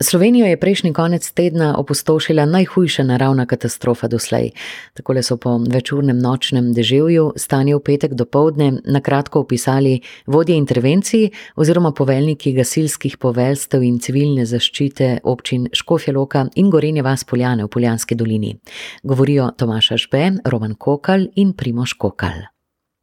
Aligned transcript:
Slovenijo 0.00 0.46
je 0.46 0.60
prejšnji 0.60 0.92
konec 0.92 1.30
tedna 1.32 1.78
opustošila 1.78 2.44
najhujša 2.44 3.02
naravna 3.02 3.46
katastrofa 3.46 4.08
doslej. 4.08 4.50
Takole 4.94 5.22
so 5.22 5.36
po 5.36 5.56
večurnem 5.70 6.18
nočnem 6.18 6.72
deževju 6.72 7.32
stanje 7.36 7.76
v 7.76 7.80
petek 7.80 8.12
do 8.12 8.24
povdne 8.24 8.72
na 8.84 9.00
kratko 9.00 9.40
opisali 9.40 10.00
vodje 10.26 10.56
intervencij 10.56 11.30
oziroma 11.56 11.92
poveljniki 11.92 12.52
gasilskih 12.52 13.16
poveljstev 13.16 13.82
in 13.82 13.96
civilne 13.98 14.44
zaščite 14.46 15.20
občin 15.24 15.68
Škofja 15.72 16.12
Loka 16.14 16.44
in 16.54 16.70
Gorenje 16.70 17.02
vas 17.02 17.24
Poljane 17.24 17.64
v 17.64 17.68
Poljanski 17.68 18.14
dolini. 18.14 18.58
Govorijo 19.02 19.50
Tomaša 19.56 19.96
Žbe, 19.96 20.30
Roman 20.44 20.74
Kokal 20.74 21.24
in 21.34 21.52
Primoš 21.52 21.92
Kokal. 21.92 22.44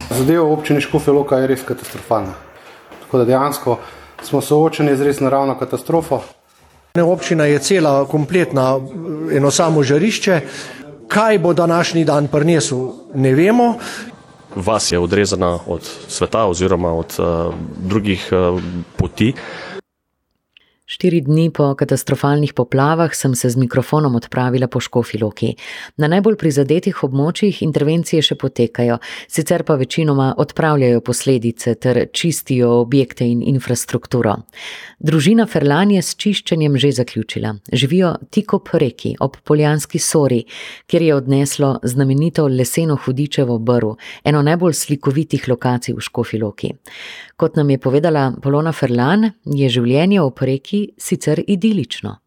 Zadeva 0.09 0.45
občine 0.45 0.81
Škofja 0.81 1.13
Loka 1.13 1.41
je 1.41 1.47
res 1.47 1.65
katastrofalna. 1.65 2.37
Tako 3.01 3.17
da 3.17 3.25
dejansko 3.25 3.79
smo 4.21 4.41
soočeni 4.41 4.95
z 4.95 5.01
res 5.01 5.19
naravno 5.19 5.57
katastrofo. 5.57 6.21
Občina 7.01 7.45
je 7.49 7.57
cela, 7.59 8.05
kompletna, 8.05 8.77
eno 9.33 9.51
samo 9.51 9.83
žarišče. 9.83 10.41
Kaj 11.07 11.39
bo 11.39 11.53
današnji 11.53 12.05
dan 12.05 12.27
prinesel, 12.27 12.91
ne 13.15 13.31
vemo. 13.33 13.73
Vas 14.55 14.91
je 14.91 14.99
odrezana 14.99 15.59
od 15.67 15.81
sveta 16.07 16.45
oziroma 16.45 16.93
od 16.93 17.15
uh, 17.17 17.53
drugih 17.77 18.29
uh, 18.31 18.61
poti. 18.97 19.33
Štiri 20.93 21.23
dni 21.25 21.49
po 21.49 21.71
katastrofalnih 21.73 22.51
poplavah 22.53 23.15
sem 23.17 23.33
se 23.35 23.49
z 23.49 23.57
mikrofonom 23.57 24.15
odpravila 24.15 24.67
po 24.67 24.77
Škofiloki. 24.79 25.55
Na 25.97 26.05
najbolj 26.07 26.35
prizadetih 26.37 26.99
območjih 27.07 27.63
intervencije 27.65 28.21
še 28.21 28.35
potekajo, 28.37 28.99
sicer 29.25 29.63
pa 29.65 29.73
večinoma 29.79 30.35
odpravljajo 30.37 31.01
posledice 31.01 31.73
ter 31.81 31.99
čistijo 32.13 32.69
objekte 32.83 33.25
in 33.25 33.41
infrastrukturo. 33.41 34.35
Družina 34.99 35.47
Ferlan 35.49 35.95
je 35.95 36.03
s 36.05 36.13
čiščenjem 36.13 36.77
že 36.77 36.91
zaključila. 36.99 37.55
Živijo 37.73 38.13
tik 38.29 38.53
ob 38.53 38.69
reki, 38.77 39.15
ob 39.19 39.41
Poljanski 39.41 39.97
Sori, 39.97 40.43
kjer 40.85 41.07
je 41.07 41.15
odneslo 41.15 41.79
znamenito 41.83 42.45
leseno 42.47 42.99
hudičevo 43.01 43.57
brv, 43.57 43.95
eno 44.23 44.45
najbolj 44.45 44.77
slikovitih 44.83 45.49
lokacij 45.49 45.97
v 45.97 46.05
Škofiloki. 46.05 46.71
Kot 47.35 47.57
nam 47.57 47.73
je 47.73 47.81
povedala 47.81 48.29
Polona 48.41 48.71
Ferlan, 48.71 49.31
je 49.43 49.73
življenje 49.73 50.21
ob 50.21 50.37
reki 50.45 50.82
sicer 50.97 51.43
idilično. 51.47 52.17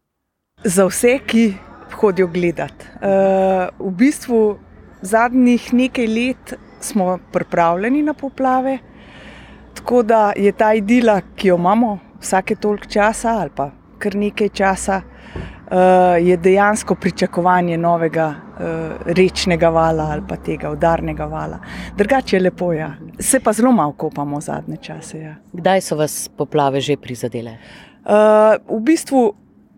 Za 0.63 0.85
vse, 0.85 1.19
ki 1.25 1.53
hodijo 1.95 2.27
gledat. 2.27 2.73
Uh, 2.73 3.87
v 3.87 3.91
bistvu 3.97 4.57
zadnjih 5.01 5.73
nekaj 5.73 6.07
let 6.07 6.53
smo 6.79 7.17
pripravljeni 7.31 8.03
na 8.03 8.13
poplave, 8.13 8.77
tako 9.73 10.03
da 10.03 10.33
je 10.35 10.51
ta 10.51 10.73
idila, 10.73 11.21
ki 11.35 11.47
jo 11.47 11.55
imamo 11.55 11.99
vsake 12.21 12.55
toliko 12.55 12.85
časa 12.89 13.37
ali 13.41 13.49
pa 13.55 13.71
kar 13.97 14.15
nekaj 14.15 14.49
časa, 14.49 15.01
uh, 15.01 15.77
je 16.21 16.37
dejansko 16.37 16.95
pričakovanje 16.95 17.77
novega 17.77 18.27
uh, 18.27 18.65
rečnega 19.05 19.69
vala 19.69 20.09
ali 20.11 20.21
pa 20.29 20.35
tega 20.35 20.69
udarnega 20.71 21.25
vala. 21.25 21.59
Drugače 21.97 22.35
je 22.35 22.41
lepo, 22.41 22.73
ja. 22.73 22.93
se 23.19 23.39
pa 23.39 23.53
zelo 23.53 23.71
malo 23.71 23.91
kopamo 23.91 24.41
zadnje 24.41 24.77
čase. 24.77 25.19
Ja. 25.19 25.35
Kdaj 25.53 25.81
so 25.81 25.95
vas 25.95 26.29
poplave 26.37 26.81
že 26.81 26.97
prizadele? 26.97 27.51
Uh, 27.51 27.86
v 28.07 28.79
bistvu 28.79 29.33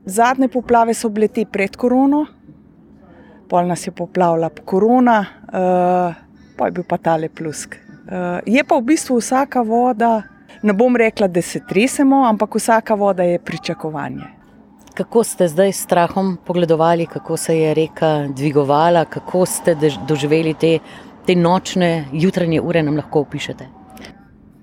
zadnje 0.06 0.48
poplave 0.48 0.94
so 0.94 1.10
bile 1.10 1.28
te 1.28 1.46
pred 1.46 1.76
korono, 1.76 2.26
pol 3.50 3.66
nas 3.68 3.88
je 3.88 3.92
poplavila 3.92 4.50
korona, 4.66 5.20
uh, 5.50 6.18
pa 6.58 6.66
je 6.66 6.72
bil 6.72 6.86
pa 6.86 6.98
tale 6.98 7.30
plusk. 7.30 7.76
Uh, 7.76 8.40
je 8.46 8.64
pa 8.64 8.78
v 8.78 8.86
bistvu 8.94 9.18
vsaka 9.18 9.62
voda, 9.66 10.22
ne 10.62 10.74
bom 10.74 10.96
rekla, 10.96 11.28
da 11.28 11.42
se 11.42 11.62
tresemo, 11.66 12.24
ampak 12.28 12.56
vsaka 12.56 12.94
voda 12.94 13.24
je 13.24 13.40
pričakovanje. 13.40 14.36
Kako 14.94 15.24
ste 15.24 15.48
zdaj 15.48 15.72
s 15.72 15.84
strahom 15.84 16.38
pogledovali, 16.46 17.06
kako 17.06 17.38
se 17.38 17.58
je 17.58 17.74
reka 17.74 18.28
dvigovala, 18.36 19.06
kako 19.06 19.46
ste 19.46 19.76
doživeli 20.08 20.54
te, 20.54 20.80
te 21.26 21.36
nočne, 21.36 22.06
jutranje 22.12 22.62
ure, 22.62 22.84
nam 22.84 22.98
lahko 22.98 23.24
opišete? 23.26 23.79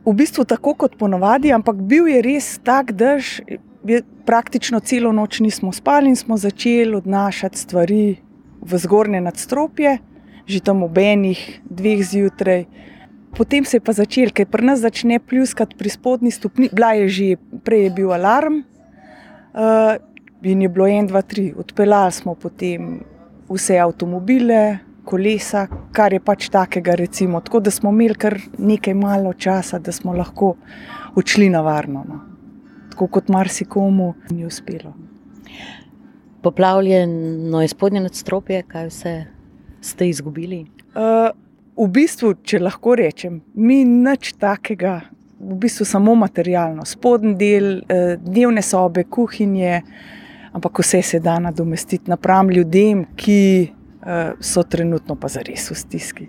V 0.06 0.14
bistvu 0.14 0.44
tako 0.46 0.74
kot 0.74 0.96
ponovadi, 0.98 1.50
ampak 1.52 1.80
bil 1.82 2.06
je 2.06 2.22
res 2.22 2.56
tak 2.62 2.92
dež, 2.94 3.40
praktično 4.26 4.80
celo 4.80 5.12
noč 5.12 5.40
nismo 5.42 5.72
spali 5.74 6.10
in 6.10 6.16
smo 6.16 6.38
začeli 6.38 6.94
odnašati 6.94 7.58
stvari 7.58 8.16
v 8.62 8.78
zgornje 8.78 9.20
nadstropje, 9.20 9.98
že 10.46 10.62
tam 10.62 10.82
ob 10.86 10.98
enih, 10.98 11.60
dveh 11.66 12.06
zjutraj. 12.06 12.66
Potem 13.36 13.66
se 13.66 13.76
je 13.76 13.84
pa 13.84 13.92
začel, 13.92 14.30
ker 14.30 14.46
pri 14.46 14.64
nas 14.64 14.80
začne 14.80 15.18
pljuskati 15.18 15.76
pri 15.76 15.90
spodnji 15.90 16.30
stopni, 16.30 16.70
bila 16.72 16.94
je 16.96 17.08
že, 17.08 17.28
prej 17.66 17.90
je 17.90 17.90
bil 17.90 18.14
alarm. 18.14 18.62
Uh, 19.56 19.98
In 20.46 20.62
je 20.62 20.68
bilo 20.68 20.86
en, 20.86 21.06
dva, 21.06 21.22
tri, 21.22 21.50
odpeljali 21.58 22.12
smo 22.12 22.34
potem 22.34 23.00
vse 23.48 23.78
avtomobile, 23.82 24.78
kolesa, 25.06 25.66
kar 25.94 26.12
je 26.12 26.20
pač 26.20 26.48
takega. 26.52 26.96
Recimo. 26.98 27.40
Tako 27.40 27.60
da 27.60 27.70
smo 27.70 27.92
imeli 27.94 28.18
kar 28.18 28.38
nekaj 28.58 28.94
malo 28.94 29.32
časa, 29.32 29.78
da 29.78 29.92
smo 29.92 30.14
lahko 30.16 30.54
odšli 31.16 31.48
na 31.50 31.62
varno. 31.64 32.04
No. 32.08 32.20
Tako 32.90 33.08
kot 33.18 33.28
marsikomu 33.28 34.14
ni 34.30 34.46
uspelo. 34.46 34.94
Poplavljeno 36.42 37.62
je 37.62 37.68
spodnje 37.68 38.00
nadstropje, 38.00 38.62
kaj 38.68 38.90
vse 38.90 39.14
ste 39.80 40.08
izgubili? 40.08 40.66
Uh, 40.94 41.30
v 41.76 41.88
bistvu, 41.92 42.34
če 42.42 42.60
lahko 42.62 42.94
rečem, 42.96 43.40
mi 43.54 43.82
nič 43.84 44.34
takega, 44.40 45.00
v 45.40 45.56
bistvu 45.64 45.84
samo 45.88 46.14
materialno, 46.14 46.86
spodnji 46.86 47.34
del, 47.40 47.72
uh, 47.82 48.14
dnevne 48.22 48.62
sobe, 48.62 49.04
kuhinje. 49.10 49.80
Uh, 49.82 50.14
ampak 50.56 50.78
vse 50.78 51.02
se 51.02 51.20
da 51.20 51.38
nadomestiti 51.38 52.10
napram 52.10 52.50
ljudem, 52.50 53.04
ki 53.16 53.68
so 54.40 54.62
trenutno 54.62 55.16
pa 55.16 55.28
zares 55.28 55.70
v 55.70 55.74
stiski. 55.74 56.28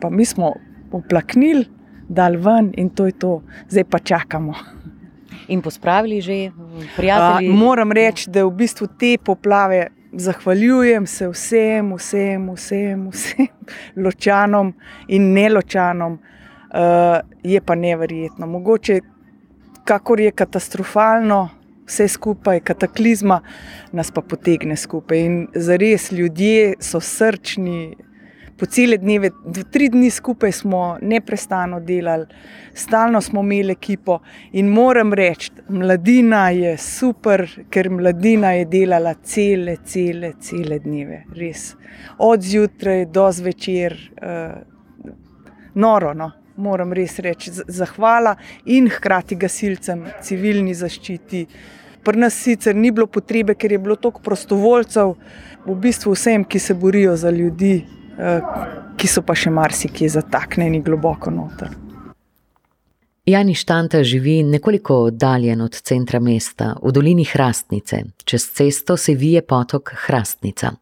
Pa, 0.00 0.10
mi 0.10 0.24
smo 0.24 0.52
oplaknili, 0.92 1.66
dal 2.08 2.36
ven 2.36 2.72
in 2.76 2.90
to 2.90 3.06
je 3.06 3.12
to, 3.12 3.42
zdaj 3.68 3.84
pa 3.84 3.98
čakamo. 3.98 4.54
In 5.48 5.62
pospravili 5.62 6.20
že 6.20 6.50
prijatelji. 6.96 7.50
A, 7.50 7.54
moram 7.54 7.92
reči, 7.92 8.30
da 8.30 8.44
v 8.46 8.50
bistvu 8.50 8.86
te 8.98 9.16
poplave 9.24 9.88
zahvaljujem 10.12 11.06
se 11.06 11.28
vsem, 11.28 11.94
vsem, 11.94 12.50
vsem, 12.54 13.08
vsem 13.10 13.46
ločanom 13.96 14.74
in 15.08 15.32
neločanom. 15.32 16.18
Uh, 16.72 17.20
je 17.42 17.60
pa 17.60 17.74
neverjetno. 17.74 18.46
Mogoče, 18.46 19.00
kakor 19.84 20.20
je 20.20 20.30
katastrofalno, 20.30 21.48
vse 21.92 22.08
skupaj, 22.08 22.62
kataklizma 22.64 23.42
nas 23.92 24.10
pa 24.10 24.24
potegne 24.24 24.76
skupaj. 24.76 25.20
In 25.20 25.36
zares 25.54 26.08
ljudje 26.12 26.78
so 26.80 27.00
srčni, 27.00 27.92
po 28.62 28.66
cele 28.66 28.96
dneve, 28.96 29.30
tri 29.74 29.88
dni 29.90 30.10
skupaj 30.10 30.52
smo 30.52 30.96
neustano 31.02 31.80
delali, 31.80 32.26
stalno 32.74 33.20
smo 33.20 33.40
imeli 33.42 33.72
ekipo. 33.72 34.20
In 34.52 34.68
moram 34.70 35.12
reči, 35.12 35.50
mladina 35.68 36.44
je 36.54 36.76
super, 36.78 37.42
ker 37.70 37.90
mladina 37.90 38.52
je 38.52 38.68
delala 38.70 39.14
cele, 39.14 39.76
cele, 39.84 40.32
cele 40.40 40.78
dneve, 40.78 41.24
res. 41.34 41.72
Od 42.18 42.42
zjutraj 42.42 43.06
do 43.10 43.26
zvečer, 43.32 43.98
uh, 44.22 45.10
noro. 45.74 46.14
No? 46.14 46.30
Moram 46.56 46.92
res 46.92 47.18
reči, 47.18 47.50
zahvala 47.66 48.36
in 48.70 48.86
hkrati 48.92 49.34
gasilcem, 49.40 50.04
civilni 50.22 50.74
zaščiti. 50.76 51.46
Pri 52.02 52.18
nas 52.18 52.34
sicer 52.34 52.74
ni 52.76 52.90
bilo 52.90 53.06
potrebe, 53.06 53.54
ker 53.54 53.72
je 53.72 53.78
bilo 53.78 53.96
toliko 53.96 54.20
prostovoljcev, 54.20 55.14
v 55.66 55.74
bistvu 55.74 56.16
vsem, 56.16 56.44
ki 56.44 56.58
se 56.58 56.74
borijo 56.74 57.16
za 57.16 57.30
ljudi, 57.30 57.84
eh, 58.18 58.40
ki 58.96 59.08
so 59.08 59.22
pa 59.22 59.34
še 59.34 59.50
marsikje 59.50 60.08
zataknjeni 60.08 60.82
globoko 60.82 61.30
noter. 61.30 61.70
Jani 63.26 63.54
Štanta 63.54 64.02
živi 64.02 64.42
nekoliko 64.42 64.96
oddaljen 64.96 65.60
od 65.60 65.76
centra 65.80 66.20
mesta, 66.20 66.74
v 66.82 66.90
dolini 66.92 67.24
Hrastnice. 67.24 68.00
Čez 68.24 68.48
cesto 68.50 68.96
se 68.96 69.14
vije 69.14 69.42
potok 69.46 69.92
Hrastnica. 70.06 70.72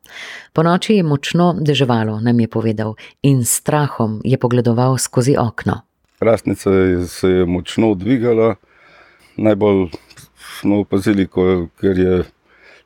Po 0.52 0.62
noči 0.62 0.94
je 0.94 1.02
močno 1.02 1.52
deževalo, 1.60 2.20
nam 2.20 2.40
je 2.40 2.48
povedal, 2.48 2.94
in 3.22 3.44
strahom 3.44 4.20
je 4.24 4.38
pogledoval 4.38 4.96
skozi 4.98 5.36
okno. 5.38 5.82
Hrastnica 6.20 6.70
se 7.06 7.28
je 7.28 7.46
močno 7.46 7.94
dvigala, 7.94 8.54
najbolj 9.36 9.90
smo 10.60 10.80
opazili, 10.80 11.26
ko, 11.26 11.68
ker 11.80 11.98
je 11.98 12.22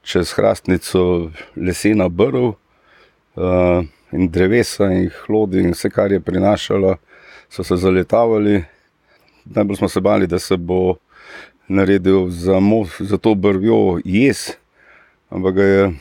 čez 0.03 0.33
hrastnico 0.37 1.31
lesena 1.57 2.09
brv 2.09 2.45
uh, 2.45 3.83
in 4.13 4.29
drevesa 4.31 4.91
in 4.93 5.09
hlodi 5.25 5.65
in 5.65 5.75
vse, 5.75 5.91
kar 5.91 6.13
je 6.13 6.21
prinašalo, 6.21 6.97
so 7.51 7.65
se 7.65 7.77
zaletavali. 7.77 8.63
Najbolj 9.45 9.77
smo 9.77 9.89
se 9.89 10.01
bali, 10.01 10.27
da 10.27 10.39
se 10.39 10.57
bo 10.57 10.97
naredil 11.69 12.29
za, 12.31 12.61
mo, 12.61 12.85
za 12.99 13.19
to 13.19 13.35
brvjo 13.35 13.99
jez, 14.05 14.51
ampak 15.31 15.57
je 15.57 15.93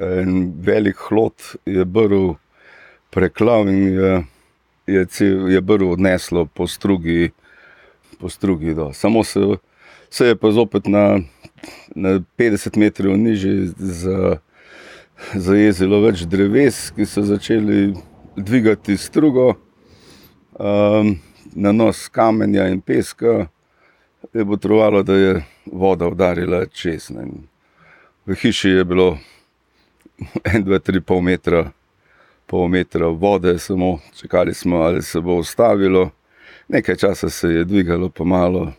en 0.00 0.52
velik 0.60 0.96
hlod 1.08 1.34
je 1.66 1.84
brv 1.84 2.34
preklav 3.10 3.68
in 3.68 3.82
je, 3.94 4.24
je, 4.86 5.06
je 5.54 5.60
brv 5.60 5.90
odneslo 5.90 6.46
po 6.46 6.66
strugi. 6.66 7.30
Po 8.20 8.28
strugi 8.28 8.74
Samo 8.92 9.24
se 9.24 9.40
se 10.10 10.26
je 10.26 10.36
pa 10.36 10.50
zopet 10.50 10.86
na 10.86 11.20
na 11.94 12.20
50 12.38 12.76
metrov 12.76 13.16
nižje 13.16 13.72
za, 13.76 14.38
zajezilo 15.34 16.00
več 16.04 16.26
dreves, 16.28 16.90
ki 16.96 17.06
so 17.08 17.24
začeli 17.24 17.94
dvigati 18.36 18.96
strugo 19.00 19.54
um, 20.58 21.16
na 21.54 21.72
nos 21.72 22.08
kamenja 22.12 22.68
in 22.68 22.80
peska, 22.80 23.48
je 24.34 24.44
potrovalo, 24.44 25.02
da 25.02 25.14
je 25.14 25.44
voda 25.72 26.08
udarila 26.08 26.66
čez. 26.66 27.10
Ne. 27.10 27.28
V 28.26 28.34
hiši 28.34 28.76
je 28.76 28.84
bilo 28.84 29.16
1, 30.44 30.64
2, 30.66 30.80
3, 30.90 31.00
pol 31.00 31.22
metra, 31.24 31.70
pol 32.46 32.68
metra 32.68 33.08
vode, 33.08 33.58
samo 33.58 33.98
čakali 34.16 34.54
smo, 34.54 34.82
ali 34.84 35.02
se 35.02 35.20
bo 35.20 35.38
ustavilo. 35.40 36.10
Nekaj 36.68 36.96
časa 36.96 37.30
se 37.30 37.48
je 37.48 37.64
dvigalo, 37.64 38.10
pa 38.10 38.24
malo, 38.24 38.72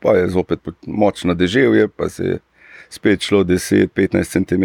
pa 0.00 0.16
je 0.16 0.28
zopet 0.28 0.60
močno 0.86 1.34
deževje, 1.34 1.88
pa 1.88 2.08
se 2.08 2.24
je 2.24 2.38
spet 2.90 3.20
šlo 3.20 3.44
10-15 3.44 4.24
cm. 4.24 4.64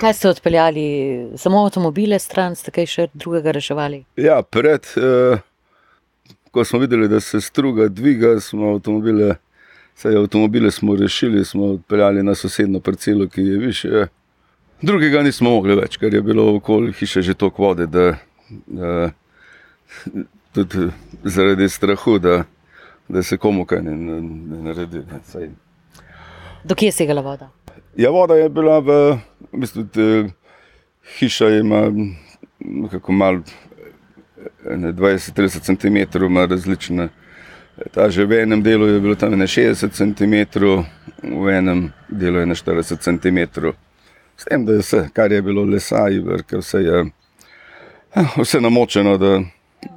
Kaj 0.00 0.14
ste 0.14 0.28
odpeljali, 0.28 0.84
samo 1.36 1.64
avtomobile 1.64 2.18
stran, 2.18 2.56
ste 2.56 2.70
kaj 2.70 2.86
še 2.86 3.06
drugega 3.14 3.52
reševali? 3.52 4.04
Ja, 4.16 4.42
pred, 4.42 4.86
eh, 4.96 5.42
ko 6.50 6.64
smo 6.64 6.78
videli, 6.78 7.08
da 7.08 7.20
se 7.20 7.40
struga 7.40 7.88
dviga, 7.88 8.40
smo 8.40 8.74
avtomobile, 8.76 9.36
saj 9.94 10.16
avtomobile 10.16 10.70
smo 10.70 10.96
rešili, 10.96 11.44
smo 11.44 11.72
odpeljali 11.76 12.22
na 12.22 12.34
sosedno 12.34 12.80
parcelo, 12.80 13.28
ki 13.28 13.40
je 13.40 13.58
više. 13.58 14.06
Drugega 14.82 15.22
nismo 15.22 15.50
mogli 15.50 15.76
več, 15.76 15.96
ker 15.96 16.14
je 16.14 16.22
bilo 16.22 16.56
okoli 16.56 16.92
hiše 16.92 17.22
že 17.22 17.34
toliko 17.34 17.62
vode, 17.62 17.86
da, 17.86 18.16
da 18.66 19.10
tudi 20.52 20.88
zaradi 21.24 21.68
strahu, 21.68 22.18
da, 22.18 22.44
da 23.08 23.22
se 23.22 23.36
komu 23.36 23.64
kaj 23.64 23.82
ne, 23.82 23.96
ne, 23.96 24.20
ne 24.20 24.62
naredi. 24.62 24.98
Ne, 24.98 25.20
saj. 25.24 25.50
Dokje 26.64 26.86
je 26.86 26.92
segala 26.92 27.22
voda? 27.22 27.50
Ja, 27.96 28.10
voda 28.10 28.34
je 28.34 28.48
bila 28.48 28.78
v, 28.78 29.18
v 29.52 29.60
bistvu, 29.64 29.84
te, 29.92 30.06
hiša 31.18 31.48
ima 31.48 31.90
nekako 32.60 33.12
malo, 33.12 33.42
ene 34.70 34.92
20-30 34.92 35.60
cm, 35.60 36.24
ima 36.24 36.46
različne. 36.46 37.08
Ta 37.90 38.10
že 38.10 38.24
v 38.24 38.42
enem 38.42 38.62
delu 38.62 38.86
je 38.86 39.00
bilo 39.00 39.14
tam 39.14 39.32
60 39.32 39.90
cm, 39.92 40.60
v 41.22 41.48
enem 41.48 41.92
delu 42.08 42.38
je 42.38 42.46
40 42.46 43.00
cm. 43.00 43.38
S 44.36 44.44
tem, 44.44 44.64
da 44.66 44.72
je 44.72 44.78
vse, 44.78 45.08
kar 45.12 45.32
je 45.32 45.42
bilo 45.42 45.64
lesa, 45.64 46.08
iverke, 46.08 46.56
vse 46.56 46.78
je 46.78 47.04
eh, 48.14 48.28
vse 48.36 48.60
namočeno, 48.60 49.18
da 49.18 49.40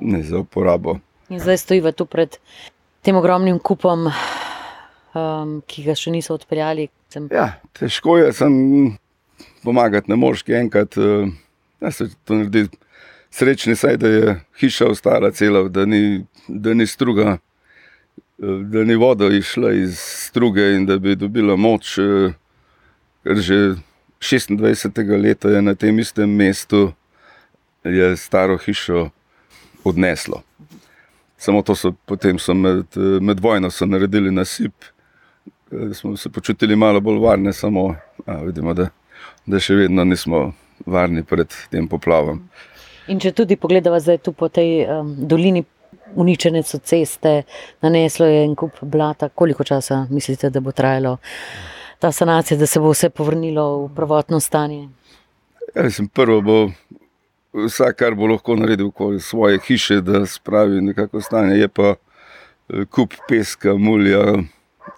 ne 0.02 0.24
za 0.24 0.40
uporabo. 0.40 1.00
In 1.30 1.40
zdaj 1.40 1.58
stojimo 1.58 1.92
tu 1.92 2.06
pred 2.06 2.38
tem 3.06 3.16
ogromnim 3.16 3.60
kupom, 3.60 4.10
um, 5.14 5.58
ki 5.70 5.86
ga 5.86 5.96
še 5.98 6.14
niso 6.14 6.34
odpeljali. 6.34 6.88
Sem... 7.14 7.28
Ja, 7.34 7.60
težko 7.78 8.18
je, 8.18 8.32
sem 8.34 8.56
pomagati, 9.66 10.10
ne 10.10 10.18
moreš 10.18 10.46
enkrat, 10.50 10.98
uh, 10.98 11.30
da 11.82 11.94
se 11.94 12.10
to 12.26 12.42
naredi. 12.42 12.68
Srečni 13.36 13.74
saj, 13.76 13.98
da 14.00 14.08
je 14.08 14.34
hiša 14.62 14.86
ostala 14.94 15.28
cela, 15.36 15.66
da 15.68 15.84
ni, 15.86 16.24
da 16.48 16.72
ni 16.74 16.86
struga, 16.88 17.34
da 18.40 18.84
ni 18.88 18.96
voda 18.96 19.28
išla 19.28 19.74
iz 19.76 19.98
struge 20.00 20.70
in 20.78 20.86
da 20.88 20.96
bi 21.04 21.18
dobila 21.20 21.58
moč. 21.60 21.98
Ker 23.28 23.42
že 23.44 23.58
26. 24.24 25.04
leta 25.20 25.52
je 25.52 25.62
na 25.62 25.76
tem 25.76 26.00
istem 26.00 26.32
mestu 26.32 26.94
staro 28.16 28.56
hišo 28.58 29.10
odneslo. 29.84 30.46
Samo 31.38 31.62
to 31.62 31.76
so 31.76 31.92
potem 32.06 32.40
so 32.40 32.54
med, 32.54 32.98
med 33.22 33.40
vojno 33.40 33.72
so 33.72 33.86
naredili 33.86 34.32
nasip, 34.32 34.74
da 35.72 35.94
smo 35.94 36.18
se 36.18 36.30
počutili 36.30 36.76
malo 36.76 37.02
bolj 37.02 37.20
varne, 37.20 37.54
samo 37.54 37.96
a, 38.26 38.38
vidimo, 38.44 38.74
da, 38.74 38.88
da 39.46 39.60
še 39.60 39.76
vedno 39.76 40.04
nismo 40.04 40.52
varni 40.86 41.24
pred 41.24 41.54
tem 41.72 41.88
poplavom. 41.88 42.42
In 43.08 43.20
če 43.22 43.32
tudi 43.38 43.58
pogledamo 43.60 44.00
zdaj 44.00 44.22
tu 44.26 44.34
po 44.34 44.50
tej 44.50 44.86
um, 44.90 45.12
dolini, 45.28 45.64
uničene 46.16 46.64
so 46.64 46.80
ceste, 46.80 47.44
naneslo 47.82 48.26
je 48.30 48.44
en 48.46 48.56
kup 48.56 48.80
blata, 48.82 49.30
koliko 49.30 49.64
časa 49.64 50.06
mislite, 50.10 50.50
da 50.50 50.62
bo 50.62 50.72
trajalo 50.72 51.18
ta 52.00 52.12
sanacija, 52.12 52.58
da 52.58 52.66
se 52.66 52.80
bo 52.80 52.92
vse 52.94 53.10
povrnilo 53.10 53.86
v 53.86 53.90
prvotno 53.96 54.40
stanje? 54.40 54.88
Ja, 55.76 55.84
mislim, 55.84 56.08
prvo 56.08 56.42
bo 56.42 56.58
vsak, 57.56 57.96
kar 57.96 58.16
bo 58.16 58.28
lahko 58.28 58.56
naredil 58.60 58.92
okoli 58.92 59.20
svoje 59.20 59.60
hiše, 59.68 60.02
da 60.02 60.26
spravi 60.26 60.82
nekako 60.82 61.22
stanje, 61.22 61.56
je 61.56 61.68
pa 61.68 61.96
eh, 61.96 62.86
kup 62.86 63.14
peska, 63.30 63.76
mulja. 63.76 64.24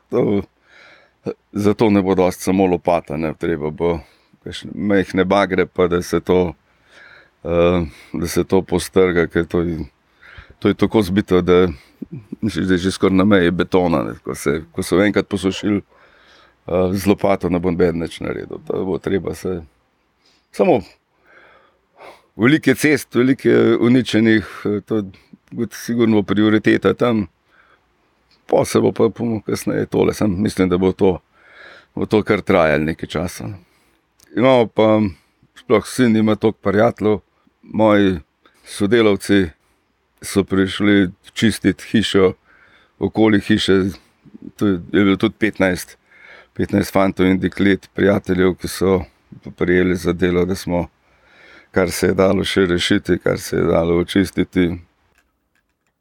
To, 0.10 0.42
zato 1.52 1.90
ne 1.90 2.02
bo 2.02 2.16
dosti 2.16 2.44
samo 2.44 2.66
lopata, 2.66 3.18
ne 3.18 3.34
treba 3.34 3.70
bo 3.70 4.00
mehne 4.74 5.26
bagre, 5.26 5.66
pa 5.66 5.88
da 5.88 6.02
se 6.02 6.20
to, 6.20 6.54
uh, 7.44 7.88
da 8.14 8.28
se 8.28 8.44
to 8.44 8.62
postrga, 8.62 9.28
ker 9.28 9.46
to 9.46 9.62
je, 9.62 9.78
to 10.60 10.68
je 10.68 10.74
tako 10.74 11.02
zbito, 11.02 11.42
da, 11.42 11.68
da 12.42 12.74
je 12.74 12.78
že 12.78 12.92
skoraj 12.92 13.18
na 13.18 13.26
meji 13.26 13.52
betona. 13.52 14.04
Ne, 14.04 14.14
ko, 14.24 14.36
se, 14.36 14.62
ko 14.72 14.84
so 14.84 15.02
enkrat 15.04 15.28
posušili 15.28 15.82
uh, 15.82 16.94
z 16.94 17.08
lopato, 17.08 17.50
ne 17.50 17.60
bo 17.60 17.72
noben 17.72 18.02
več 18.02 18.20
naredil. 18.20 18.62
To 18.68 18.86
bo 18.86 18.98
treba 18.98 19.36
se 19.36 19.62
samo 20.52 20.80
velike 22.38 22.76
cest, 22.76 23.16
velike 23.16 23.54
uničenih, 23.80 24.46
to 24.86 24.98
je 24.98 25.68
sigurno 25.72 26.24
prioriteta 26.24 26.94
tam. 26.94 27.28
Pa 28.48 28.66
se 28.66 28.80
bo 28.80 28.92
pa 28.92 29.10
kasneje 29.46 29.86
tole, 29.86 30.14
sem 30.14 30.42
mislim, 30.42 30.70
da 30.70 30.78
bo 30.78 30.92
to, 30.92 31.18
bo 31.96 32.06
to 32.06 32.22
kar 32.24 32.42
trajalo 32.42 32.84
nekaj 32.84 33.10
časa. 33.10 33.50
Imamo 34.36 34.68
pa, 34.68 35.02
sploh 35.56 35.88
sin 35.88 36.16
ima 36.16 36.36
toliko 36.36 36.60
prijateljev, 36.62 37.20
moji 37.62 38.20
sodelavci 38.66 39.50
so 40.22 40.44
prišli 40.44 41.10
čistiti 41.34 41.84
hišo, 41.92 42.34
okoli 43.00 43.42
hiše, 43.42 43.82
tu 44.56 44.68
je 44.68 44.80
bilo 44.92 45.16
tudi 45.16 45.36
15, 45.40 45.96
15 46.56 46.92
fantov 46.92 47.26
in 47.26 47.40
deklet, 47.40 47.90
prijateljev, 47.94 48.56
ki 48.56 48.68
so 48.68 49.02
prijeli 49.58 49.96
za 49.96 50.14
delo, 50.14 50.46
da 50.46 50.56
smo 50.56 50.88
kar 51.78 51.92
se 51.92 52.08
je 52.08 52.14
dalo 52.18 52.42
še 52.44 52.66
rešiti, 52.66 53.20
kar 53.22 53.38
se 53.38 53.60
je 53.60 53.64
dalo 53.70 54.00
očistiti. 54.02 54.72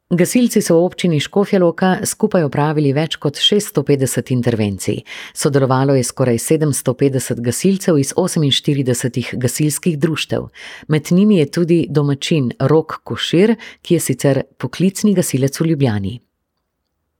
Gasilci 0.09 0.61
so 0.63 0.77
v 0.79 0.85
občini 0.87 1.19
Škofjaloka 1.19 1.89
skupaj 2.07 2.45
opravili 2.47 2.93
več 2.95 3.17
kot 3.21 3.37
650 3.37 4.31
intervencij. 4.33 5.01
Sodelovalo 5.37 5.97
je 5.97 6.05
skoraj 6.07 6.39
750 6.41 7.43
gasilcev 7.43 7.99
iz 7.99 8.13
48 8.15 9.35
gasilskih 9.37 9.99
društev. 9.99 10.47
Med 10.87 11.11
njimi 11.11 11.41
je 11.41 11.51
tudi 11.59 11.77
domačin 11.89 12.49
Rok 12.71 13.01
Košir, 13.03 13.57
ki 13.83 13.99
je 13.99 14.05
sicer 14.07 14.41
poklicni 14.57 15.13
gasilec 15.13 15.59
v 15.59 15.69
Ljubljani. 15.73 16.15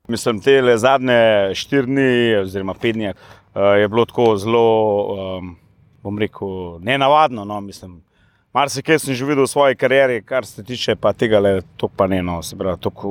Mislim, 0.07 0.41
te 0.41 0.57
le 0.63 0.79
zadnje 0.79 1.53
štiri 1.59 1.91
dni, 1.91 2.09
oziroma 2.41 2.73
pet 2.73 2.95
dni, 2.95 3.13
je 3.83 3.91
bilo 3.91 4.07
tako 4.07 4.31
zelo, 4.39 4.65
bom 6.01 6.19
rekel, 6.23 6.79
nenavadno. 6.79 7.43
No, 7.43 7.59
mislim, 7.61 7.99
Mar 8.57 8.69
se 8.73 8.81
kaj 8.81 8.97
sem 8.99 9.13
že 9.13 9.25
videl 9.25 9.45
v 9.45 9.49
svoji 9.51 9.75
karieri, 9.77 10.21
kar 10.25 10.45
se 10.45 10.63
tiče 10.65 10.95
pa 10.97 11.11
tega, 11.13 11.37
le 11.39 11.61
to 11.77 11.85
pa 11.87 12.07
ne 12.09 12.23
eno, 12.23 12.39
se 12.41 12.55
pravi, 12.57 12.79
tako 12.81 13.09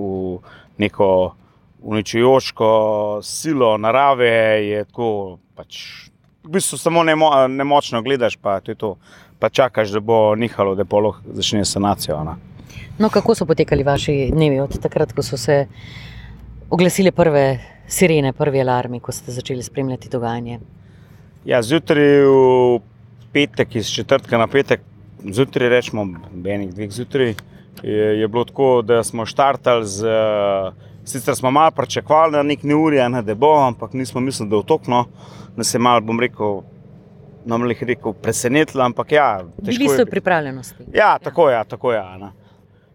neko 0.79 1.35
uničujočo 1.83 2.71
silo 3.23 3.77
narave 3.79 4.31
je 4.67 4.81
tako. 4.85 5.39
Pač, 5.55 5.77
v 6.43 6.51
bistvu 6.57 6.79
samo 6.79 7.05
nemo, 7.07 7.29
nemočno 7.49 8.03
gledaš, 8.03 8.35
pa, 8.43 8.59
to, 8.61 8.97
pa 9.39 9.49
čakaš, 9.49 9.95
da 9.95 10.01
bo 10.01 10.35
nehalo, 10.35 10.75
da 10.75 10.85
bo 10.85 11.01
lahko 11.05 11.37
začne 11.39 11.63
sanacijo. 11.65 12.19
Ne. 12.27 12.35
No, 12.99 13.09
kako 13.09 13.39
so 13.39 13.47
potekali 13.47 13.87
vaši 13.87 14.17
dnevi 14.35 14.59
od 14.61 14.75
takrat, 14.83 15.15
ko 15.15 15.23
so 15.23 15.39
se 15.39 15.61
oglasile 16.71 17.15
prve 17.15 17.45
sirene, 17.87 18.35
prvi 18.35 18.67
alarmi, 18.67 19.01
ko 19.01 19.15
ste 19.15 19.33
začeli 19.33 19.63
spremljati 19.63 20.11
dogajanje? 20.11 20.59
Ja, 21.47 21.63
zjutraj 21.63 22.13
v 22.27 22.83
petek, 23.33 23.79
iz 23.79 23.95
četrtka 23.95 24.43
na 24.43 24.51
petek, 24.51 24.83
zjutraj, 25.25 25.69
rečemo, 25.69 26.07
enih 26.45 26.75
dveh 26.75 26.91
zjutraj, 26.91 27.35
je, 27.83 28.21
je 28.21 28.29
bilo 28.29 28.45
tako, 28.45 28.83
da 28.83 29.03
smo 29.05 29.27
štartali 29.27 29.87
z. 29.87 30.07
Sicer 31.07 31.37
smo 31.37 31.51
malo 31.51 31.71
pričakovali, 31.71 32.33
da 32.33 32.43
nek 32.43 32.63
neurje 32.63 33.09
ne 33.09 33.35
bo, 33.35 33.53
ampak 33.63 33.93
nismo 33.93 34.21
mislili, 34.21 34.51
da 34.51 34.57
je 34.57 34.61
utokno, 34.61 35.05
da 35.57 35.65
se 35.65 35.79
malo, 35.79 36.01
bom 36.01 36.21
rekel, 36.21 36.63
nam 37.45 37.69
jih 37.71 37.83
rekel, 37.83 38.13
presenetilo. 38.13 38.85
Ampak 38.85 39.13
ja, 39.13 39.45
bili 39.63 39.89
so 39.89 40.07
pripravljenosti. 40.11 40.85
Ja, 40.95 41.19
tako 41.19 41.49
je, 41.49 41.55
ja, 41.55 41.65
tako 41.65 41.93
je. 41.93 41.99
Ja, 41.99 42.33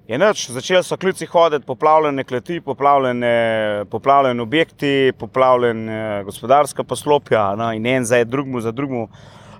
je 0.07 0.17
noč, 0.17 0.49
začeli 0.51 0.83
so 0.83 0.97
kljuci 0.97 1.25
hoditi, 1.25 1.65
poplavljene 1.65 2.23
kleti, 2.23 2.59
poplavljene, 2.61 3.85
poplavljene 3.89 4.41
objekti, 4.41 5.13
poplavljene 5.19 6.23
gospodarska 6.23 6.83
poslopja, 6.83 7.55
na, 7.55 7.73
in 7.73 7.85
en 7.85 8.05
za 8.05 8.23
drugim, 8.23 8.61
za 8.61 8.71
drugim. 8.71 9.07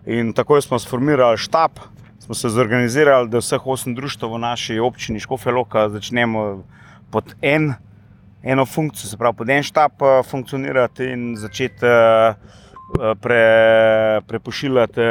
In 0.06 0.34
tako 0.34 0.62
smo 0.62 0.80
sformirali 0.80 1.38
štab, 1.38 1.80
smo 2.32 2.50
se 2.50 2.50
zorganizirali, 2.50 3.30
da 3.30 3.42
vseh 3.42 3.68
osem 3.68 3.96
društv 3.96 4.26
v 4.26 4.38
naši 4.40 4.80
občini 4.80 5.20
Škofeloka 5.20 5.90
začnemo 5.90 6.64
pod 7.12 7.36
en 7.42 7.74
eno 8.44 8.66
funkcijo, 8.66 9.10
se 9.10 9.18
pravi, 9.18 9.36
pod 9.38 9.50
en 9.50 9.64
štab 9.64 9.92
uh, 10.02 10.22
funkcionirati 10.26 11.10
in 11.12 11.36
začeti 11.36 11.86
uh, 11.86 13.16
pre, 13.22 14.22
prepošiljati 14.28 15.02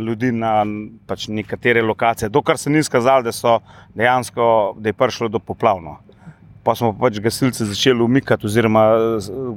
ljudi 0.00 0.32
na 0.32 0.64
pač 1.06 1.28
nekatere 1.28 1.82
lokacije, 1.82 2.28
dokler 2.28 2.58
se 2.58 2.70
ni 2.70 2.78
izkazalo, 2.78 3.22
da 3.22 3.32
so 3.32 3.58
dejansko 3.94 4.74
da 4.78 4.88
je 4.88 4.96
prišlo 4.96 5.28
do 5.28 5.38
poplavno. 5.38 5.98
Pa 6.64 6.74
smo 6.74 6.94
pač 6.96 7.20
gasilci 7.20 7.68
začeli 7.68 8.00
umikati, 8.02 8.46
oziroma 8.46 8.88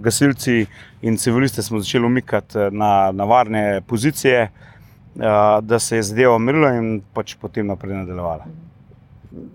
gasilci 0.04 0.66
in 1.02 1.18
civilisti 1.18 1.64
smo 1.64 1.80
začeli 1.80 2.06
umikati 2.06 2.58
na, 2.72 3.12
na 3.12 3.24
varne 3.24 3.82
pozicije, 3.88 4.50
uh, 4.52 4.75
da 5.62 5.80
se 5.80 5.96
je 5.96 6.04
zadeva 6.04 6.36
umirila 6.36 6.74
in 6.76 7.02
pač 7.14 7.36
potem 7.42 7.68
naprej 7.68 7.96
nadaljevala. 7.96 8.46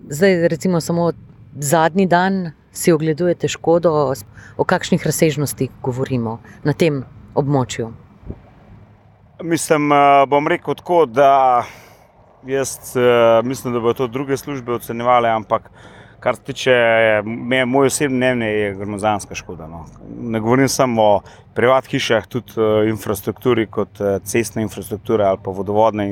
Zdaj, 0.09 0.47
recimo, 0.47 0.81
samo 0.81 1.11
zadnji 1.55 2.05
dan 2.05 2.51
si 2.71 2.91
ogledujete 2.91 3.47
škodo, 3.47 4.13
o 4.57 4.63
kakšnih 4.63 5.05
razsežnostih 5.05 5.69
govorimo 5.83 6.39
na 6.63 6.73
tem 6.73 7.03
območju. 7.35 7.91
Mislim, 9.43 9.89
bom 10.27 10.47
rekel 10.47 10.75
tako, 10.75 11.05
da 11.05 11.63
jaz 12.45 12.93
mislim, 13.43 13.73
da 13.73 13.79
bodo 13.79 13.93
to 13.93 14.07
druge 14.07 14.37
službe 14.37 14.73
ocenjevale, 14.73 15.29
ampak 15.29 15.71
kar 16.21 16.35
se 16.35 16.41
tiče 16.41 16.71
me, 17.25 17.65
moj 17.65 17.87
osebni 17.87 18.17
mnenje, 18.17 18.45
je 18.45 18.73
gromozanska 18.75 19.35
škoda. 19.35 19.67
No. 19.67 19.85
Ne 20.21 20.39
govorim 20.39 20.69
samo 20.69 21.03
o 21.03 21.21
privatnih 21.55 21.97
hišah, 21.97 22.27
tudi 22.27 22.53
infrastrukturi, 22.89 23.65
kot 23.67 24.01
cestna 24.23 24.61
infrastruktura 24.61 25.29
ali 25.29 25.39
pa 25.43 25.51
vodovodna, 25.51 26.05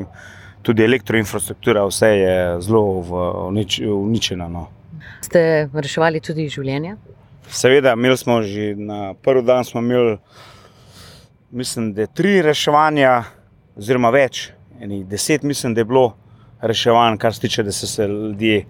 tudi 0.66 0.84
elektroinfrastruktura, 0.84 1.86
vse 1.86 2.08
je 2.08 2.62
zelo 2.66 2.82
uničena. 4.02 4.50
No. 4.50 4.66
Ste 5.22 5.70
reševali 5.74 6.22
tudi 6.26 6.50
življenja? 6.50 6.98
Seveda, 7.50 7.94
imeli 7.94 8.18
smo 8.18 8.42
že 8.42 8.74
na 8.76 9.14
prvi 9.14 9.46
dan, 9.46 9.66
smo 9.66 9.82
imeli, 9.82 10.18
mislim, 11.52 11.94
da 11.94 12.08
tri 12.08 12.42
reševanja, 12.42 13.24
oziroma 13.78 14.10
več, 14.10 14.50
enih 14.82 15.06
deset, 15.06 15.46
mislim, 15.46 15.74
da 15.78 15.86
je 15.86 15.92
bilo 15.94 16.14
reševanj, 16.62 17.18
kar 17.18 17.34
se 17.34 17.46
tiče, 17.46 17.64
da 17.64 17.72
so 17.72 17.88
se 17.88 18.08
ljudje. 18.08 18.64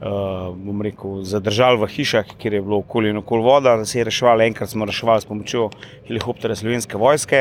Uh, 0.00 0.56
bom 0.56 0.80
rekel, 0.80 1.18
zadržali 1.28 1.76
v 1.76 1.86
hišah, 1.92 2.30
kjer 2.40 2.54
je 2.56 2.60
bilo 2.64 2.78
okoli 2.80 3.10
in 3.12 3.18
okoli 3.20 3.42
voda, 3.44 3.74
da 3.76 3.84
se 3.84 3.98
je 3.98 4.04
reševalo. 4.08 4.40
Enkrat 4.40 4.70
smo 4.72 4.86
reševali 4.88 5.20
s 5.20 5.28
pomočjo 5.28 5.66
helikopterja 6.08 6.56
slovenske 6.56 6.96
vojske, 6.96 7.40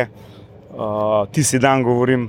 uh, 0.75 1.23
tisti 1.31 1.59
dan 1.59 1.85
govorim. 1.87 2.27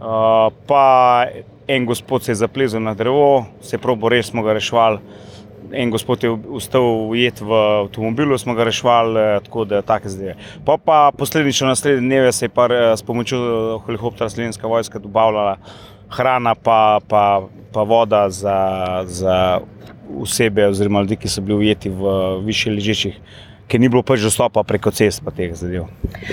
Uh, 0.00 0.50
pa 0.66 1.26
en 1.68 1.86
gospod 1.86 2.24
se 2.26 2.32
je 2.32 2.40
zaplezel 2.42 2.82
na 2.82 2.94
drevo, 2.94 3.46
se 3.62 3.78
probo 3.78 4.10
res 4.10 4.26
smo 4.26 4.42
ga 4.42 4.56
reševali. 4.58 4.98
En 5.72 5.90
gospod 5.90 6.24
je 6.24 6.30
ustal 6.30 6.82
ujet 7.12 7.40
v 7.40 7.52
avtomobilu, 7.84 8.38
smo 8.38 8.54
ga 8.58 8.64
reševali, 8.64 9.44
tako 9.44 9.64
da 9.64 9.76
je 9.76 9.86
tako 9.86 10.08
zdaj. 10.08 10.34
Pa, 10.64 10.78
pa 10.78 11.12
posledično 11.18 11.68
naslednje 11.68 12.00
dneve 12.00 12.32
se 12.32 12.44
je 12.46 12.50
pa 12.50 12.66
s 12.96 13.02
pomočjo 13.02 13.78
helikoptera 13.86 14.30
slovenska 14.30 14.66
vojska 14.66 14.98
dobavljala 14.98 15.56
hrana, 16.10 16.54
pa, 16.54 17.00
pa, 17.08 17.48
pa 17.72 17.82
voda 17.82 18.30
za, 18.30 18.58
za 19.06 19.60
osebe, 20.20 20.66
oziroma 20.66 21.00
ljudi, 21.00 21.16
ki 21.16 21.28
so 21.28 21.40
bili 21.40 21.58
ujeti 21.58 21.90
v 21.90 22.12
više 22.44 22.70
ležečih, 22.70 23.18
ker 23.68 23.80
ni 23.80 23.88
bilo 23.88 24.02
pač 24.02 24.24
dostopa 24.24 24.62
preko 24.64 24.90
cest 24.90 25.22
pa 25.24 25.30
teh 25.34 25.52
zadev. 25.54 25.88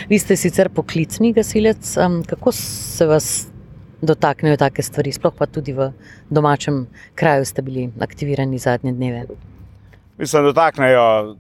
Vi 0.10 0.20
ste 0.20 0.38
sicer 0.40 0.70
poklicni 0.70 1.34
gasilec, 1.36 1.96
kako 2.28 2.52
se 2.52 3.06
vas 3.06 3.48
dotaknejo 4.02 4.58
take 4.58 4.84
stvari, 4.84 5.12
sploh 5.12 5.34
pa 5.36 5.48
tudi 5.48 5.74
v 5.74 5.92
domačem 6.30 6.86
kraju 7.16 7.46
ste 7.46 7.62
bili 7.62 7.90
aktivirani 8.00 8.58
zadnje 8.58 8.94
dneve? 8.94 9.26
Mislim, 10.18 10.44
da 10.44 10.54
dotaknejo. 10.54 11.36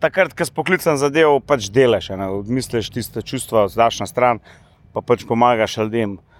Takrat, 0.00 0.34
ko 0.36 0.44
si 0.44 0.52
poklican 0.52 0.98
za 1.00 1.08
del, 1.08 1.40
pač 1.40 1.70
delaš, 1.72 2.10
misliš 2.48 2.90
tiste 2.92 3.22
čustva, 3.24 3.64
zdaš 3.72 4.00
na 4.04 4.06
stran, 4.06 4.40
pa 4.92 5.00
pač 5.00 5.24
pomagaš 5.28 5.76
ljudem. 5.80 6.16
Uh, 6.16 6.35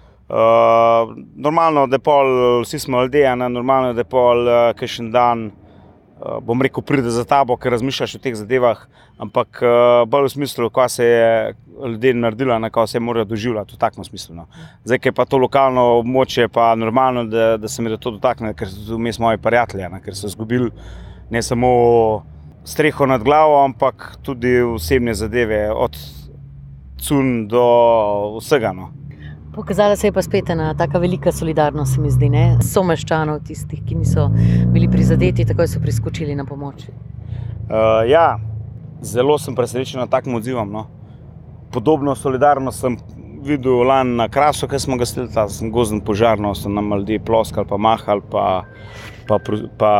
normalno, 1.35 1.87
da 1.87 1.99
pol, 1.99 2.61
vsi 2.63 2.79
smo 2.79 3.01
ljudje, 3.01 3.35
ne? 3.35 3.49
normalno, 3.49 3.93
da 3.93 4.03
pol, 4.03 4.43
uh, 4.47 4.73
kaj 4.75 4.91
še 4.91 5.05
en 5.05 5.11
dan, 5.13 5.45
uh, 6.19 6.37
bom 6.43 6.61
rekel, 6.61 6.83
pride 6.83 7.13
za 7.13 7.23
tabo, 7.27 7.55
ker 7.55 7.71
razmišljaš 7.71 8.17
o 8.17 8.21
teh 8.23 8.35
zadevah, 8.35 8.81
ampak 9.23 9.61
uh, 9.63 10.03
bolj 10.09 10.27
v 10.27 10.33
smislu, 10.35 10.69
kaj 10.73 10.89
se 10.97 11.07
je 11.07 11.31
ljudje 11.77 12.13
naredilo, 12.13 12.59
na 12.59 12.69
kaj 12.69 12.91
se 12.91 12.99
morajo 12.99 13.29
doživljati, 13.31 13.75
v 13.75 13.79
takem 13.79 14.03
smislu. 14.03 14.35
No. 14.35 14.47
Zdaj, 14.83 14.99
ker 15.05 15.15
pa 15.15 15.25
to 15.25 15.39
lokalno 15.39 15.87
območje, 16.01 16.49
pa 16.51 16.73
normalno, 16.75 17.23
da, 17.31 17.55
da 17.57 17.71
se 17.71 17.81
mi 17.81 17.93
da 17.93 17.97
to 17.97 18.17
dotakne, 18.17 18.51
ker 18.57 18.67
so 18.67 18.83
tu 18.89 18.99
vmes 18.99 19.19
moji 19.23 19.39
prijatelji, 19.39 19.87
ne? 19.93 20.01
ker 20.03 20.15
so 20.17 20.27
izgubili 20.27 20.71
ne 21.31 21.41
samo 21.43 21.71
streho 22.67 23.05
nad 23.05 23.23
glavo, 23.23 23.63
ampak 23.63 24.17
tudi 24.23 24.59
osebne 24.61 25.13
zadeve, 25.15 25.69
od 25.71 25.95
cun 26.99 27.47
do 27.47 27.63
vsega. 28.41 28.73
No. 28.75 28.91
Pokazala 29.57 29.95
se 29.95 30.07
je 30.07 30.11
pa 30.11 30.21
spet 30.21 30.49
ena 30.49 30.73
tako 30.77 30.99
velika 30.99 31.31
solidarnost, 31.31 31.97
mi 31.97 32.11
zdi, 32.13 32.27
ne? 32.29 32.41
someščanov, 32.61 33.39
tistih, 33.47 33.79
ki 33.81 33.95
niso 33.97 34.27
bili 34.69 34.85
prizadeti, 34.85 35.47
tako 35.49 35.65
so 35.65 35.79
priskočili 35.81 36.35
na 36.37 36.45
pomoč. 36.45 36.83
Uh, 36.85 38.03
ja, 38.05 38.37
zelo 39.01 39.39
sem 39.41 39.55
presenečen 39.57 39.97
nad 40.03 40.11
takim 40.13 40.35
odzivom. 40.37 40.69
No. 40.69 40.83
Podobno 41.73 42.13
solidarnost 42.15 42.85
sem 42.85 42.99
videl 43.47 43.81
lani 43.81 44.13
na 44.19 44.27
Krasu, 44.29 44.69
ki 44.69 44.77
smo 44.79 44.99
ga 45.01 45.07
slišali, 45.09 45.33
tam 45.33 45.49
sem 45.49 45.71
gozdno 45.73 46.05
požarno, 46.05 46.53
so 46.53 46.69
nam 46.69 46.93
ljudje 46.93 47.17
ploskali, 47.25 47.65
pa 47.65 47.81
mahali, 47.81 48.21
pa, 48.29 48.45
pa, 49.27 49.39
pa 49.77 49.93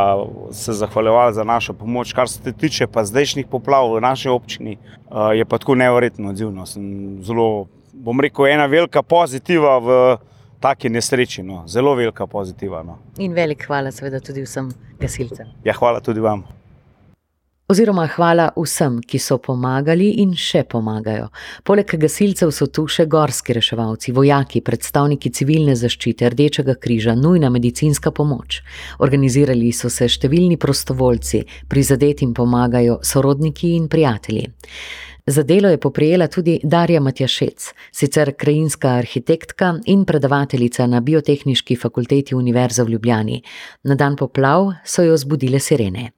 se 0.51 0.77
zahvaljevali 0.77 1.33
za 1.33 1.43
našo 1.43 1.73
pomoč. 1.73 2.13
Kar 2.13 2.29
se 2.29 2.53
tiče 2.53 2.85
pa 2.87 3.07
zdajšnjih 3.09 3.49
poplav 3.49 3.89
v 3.95 4.05
naši 4.05 4.29
občini, 4.29 4.77
uh, 4.77 5.33
je 5.33 5.49
pa 5.49 5.57
tako 5.57 5.75
nevrjetno 5.81 6.29
odzivno. 6.29 6.69
Bom 8.03 8.19
rekel, 8.21 8.47
ena 8.53 8.65
velika 8.65 9.01
pozitiva 9.03 9.77
v 9.79 10.17
taki 10.59 10.89
nesreči. 10.89 11.43
No. 11.43 11.63
Zelo 11.67 11.95
velika 11.95 12.27
pozitiva. 12.27 12.83
No. 12.83 12.99
In 13.17 13.33
velik 13.33 13.65
hvala, 13.67 13.91
seveda, 13.91 14.19
tudi 14.19 14.45
vsem 14.45 14.71
gasilcem. 15.01 15.51
Ja, 15.65 15.73
hvala 15.77 16.01
tudi 16.01 16.23
vam. 16.23 16.45
Oziroma, 17.67 18.05
hvala 18.07 18.45
vsem, 18.55 19.01
ki 19.03 19.19
so 19.19 19.35
pomagali 19.43 20.05
in 20.21 20.29
še 20.39 20.61
pomagajo. 20.71 21.25
Poleg 21.67 21.89
gasilcev 21.99 22.53
so 22.55 22.69
tu 22.71 22.85
še 22.87 23.03
gorski 23.11 23.57
reševalci, 23.57 24.13
vojaki, 24.15 24.61
predstavniki 24.63 25.33
civilne 25.35 25.75
zaščite, 25.75 26.29
Rdečega 26.31 26.77
križa, 26.79 27.17
nujna 27.19 27.49
medicinska 27.51 28.13
pomoč. 28.15 28.61
Organizirali 29.03 29.73
so 29.75 29.91
se 29.91 30.07
številni 30.07 30.55
prostovoljci, 30.55 31.43
prizadetim 31.67 32.31
pomagajo 32.31 33.01
sorodniki 33.03 33.73
in 33.75 33.91
prijatelji. 33.91 34.47
Za 35.29 35.43
delo 35.43 35.69
je 35.69 35.77
poprijela 35.77 36.27
tudi 36.27 36.60
Darja 36.63 37.00
Matjašec, 37.00 37.74
sicer 37.91 38.34
krajinska 38.38 38.88
arhitektka 38.88 39.79
in 39.86 40.05
predavateljica 40.05 40.88
na 40.88 41.01
Biotehnički 41.01 41.75
fakulteti 41.75 42.36
Univerze 42.36 42.84
v 42.84 42.89
Ljubljani. 42.89 43.41
Na 43.84 43.96
dan 43.96 44.15
poplav 44.15 44.72
so 44.86 45.03
jo 45.03 45.17
zbudile 45.17 45.60
sirene. 45.60 46.16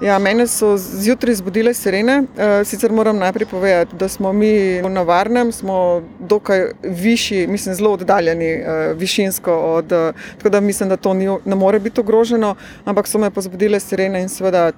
Ja, 0.00 0.18
mene 0.18 0.46
so 0.48 0.76
zjutraj 0.80 1.34
zbudile 1.34 1.74
sirene. 1.76 2.22
Sicer 2.64 2.92
moram 2.92 3.18
najprej 3.20 3.46
povedati, 3.50 3.96
da 3.96 4.08
smo 4.08 4.32
mi 4.32 4.80
na 4.82 5.02
varnem, 5.02 5.52
smo 5.52 6.02
dokaj 6.18 6.64
višji, 6.82 7.46
mislim, 7.46 7.74
zelo 7.74 7.92
oddaljeni 7.92 8.62
višinsko. 8.94 9.52
Od, 9.52 9.88
tako 10.36 10.48
da 10.48 10.60
mislim, 10.60 10.88
da 10.88 10.96
to 10.96 11.14
ni, 11.14 11.28
ne 11.44 11.54
more 11.54 11.78
biti 11.78 12.00
ogroženo, 12.00 12.54
ampak 12.84 13.06
so 13.06 13.18
me 13.18 13.30
pa 13.30 13.40
zbudile 13.40 13.80
sirene 13.80 14.22
in 14.22 14.28
seveda 14.28 14.70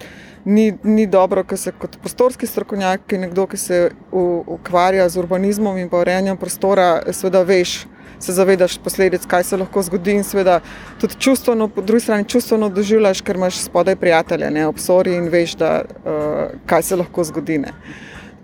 ni, 0.44 0.72
ni 0.82 1.06
dobro, 1.06 1.44
ker 1.44 1.58
se 1.58 1.72
kot 1.72 1.96
prostorski 2.02 2.46
strokovnjak, 2.46 3.06
ki 3.06 3.18
nekdo, 3.18 3.46
ki 3.46 3.56
se 3.56 3.90
ukvarja 4.10 5.08
z 5.08 5.22
urbanizmom 5.22 5.78
in 5.78 5.88
pa 5.88 6.02
urejanjem 6.02 6.36
prostora, 6.36 7.02
seveda 7.12 7.42
veš, 7.46 7.84
se 8.20 8.32
zavedaš 8.32 8.78
posledic, 8.78 9.26
kaj 9.26 9.44
se 9.44 9.56
lahko 9.56 9.82
zgodi 9.82 10.14
in 10.18 10.24
seveda 10.24 10.60
tudi 11.00 11.14
čustveno, 11.18 11.68
po 11.68 11.82
drugi 11.82 12.00
strani 12.00 12.28
čustveno 12.28 12.68
doživljaš, 12.68 13.20
ker 13.20 13.36
imaš 13.36 13.58
spodaj 13.64 13.96
prijatelje, 13.96 14.50
ne 14.50 14.66
obsori 14.66 15.14
in 15.14 15.28
veš, 15.28 15.54
da, 15.54 15.82
uh, 15.82 16.56
kaj 16.66 16.82
se 16.82 16.96
lahko 16.96 17.24
zgodi. 17.24 17.58
Ne. 17.58 17.72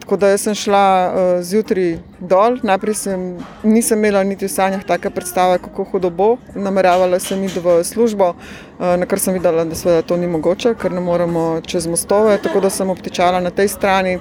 Tako 0.09 0.17
da 0.17 0.39
sem 0.39 0.55
šla 0.55 1.13
uh, 1.13 1.45
zjutraj 1.45 1.99
dol, 2.19 2.59
najprej 2.63 2.95
sem, 2.95 3.25
nisem 3.63 3.99
imela 3.99 4.23
niti 4.25 4.47
v 4.47 4.49
sanjah 4.49 4.85
take 4.89 5.11
predstave, 5.11 5.59
kako 5.61 5.85
hudo 5.85 6.11
bo. 6.11 6.29
Nameravala 6.55 7.19
sem 7.21 7.43
iti 7.45 7.61
v 7.61 7.83
službo, 7.85 8.31
uh, 8.33 8.95
na 8.97 9.07
kar 9.07 9.21
sem 9.21 9.37
videla, 9.37 9.67
da 9.69 9.77
seveda 9.77 10.03
to 10.03 10.17
ni 10.17 10.27
mogoče, 10.27 10.73
ker 10.81 10.97
ne 10.97 11.05
moremo 11.05 11.61
čez 11.61 11.87
mostove. 11.87 12.39
Tako 12.43 12.65
da 12.65 12.71
sem 12.71 12.91
obtičala 12.91 13.41
na 13.45 13.51
tej 13.51 13.69
strani. 13.69 14.19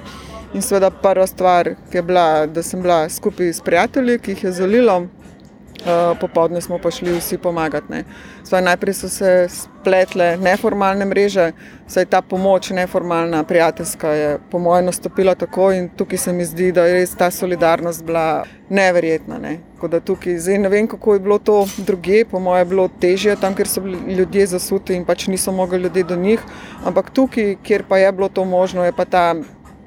In 0.52 0.62
seveda 0.64 0.90
prva 0.90 1.26
stvar, 1.26 1.74
ki 1.90 1.98
je 1.98 2.02
bila, 2.02 2.46
da 2.46 2.62
sem 2.62 2.82
bila 2.82 3.08
skupaj 3.08 3.52
s 3.52 3.60
prijatelji, 3.64 4.18
ki 4.18 4.30
jih 4.30 4.44
je 4.44 4.52
zalilo. 4.60 5.02
Popoldne 6.20 6.60
smo 6.60 6.78
pa 6.78 6.90
šli 6.90 7.18
vsi 7.18 7.38
pomagati. 7.38 8.04
Svaj, 8.44 8.62
najprej 8.62 8.94
so 8.94 9.08
se 9.08 9.48
spletle 9.48 10.36
neformalne 10.36 11.04
mreže, 11.04 11.52
saj 11.86 12.06
ta 12.06 12.22
pomoč, 12.22 12.70
neformalna, 12.70 13.44
prijateljska, 13.44 14.08
je 14.08 14.38
po 14.50 14.58
mojem 14.58 14.84
nastopila 14.84 15.34
tako 15.34 15.72
in 15.72 15.88
tukaj 15.88 16.18
se 16.18 16.32
mi 16.32 16.44
zdi, 16.44 16.72
da 16.72 16.84
je 16.86 16.94
res 16.94 17.14
ta 17.16 17.30
solidarnost 17.30 18.04
bila 18.04 18.44
neverjetna. 18.68 19.38
Ne. 19.38 19.58
Tukaj, 20.04 20.38
zdaj, 20.38 20.58
ne 20.58 20.68
vem, 20.68 20.88
kako 20.88 21.14
je 21.14 21.20
bilo 21.20 21.38
to 21.38 21.66
druge, 21.76 22.24
po 22.24 22.40
mojem 22.40 22.66
je 22.66 22.70
bilo 22.70 22.88
težje 23.00 23.36
tam, 23.36 23.54
ker 23.54 23.68
so 23.68 23.80
bili 23.80 24.14
ljudje 24.18 24.46
zasuti 24.46 24.94
in 24.94 25.04
pač 25.04 25.26
niso 25.26 25.52
mogli 25.52 25.78
ljudje 25.78 26.04
do 26.04 26.16
njih, 26.16 26.42
ampak 26.84 27.10
tukaj, 27.10 27.56
kjer 27.62 27.84
pa 27.88 27.98
je 27.98 28.12
bilo 28.12 28.28
to 28.28 28.44
možno, 28.44 28.84
je 28.84 28.92
pa 28.92 29.04
ta 29.04 29.34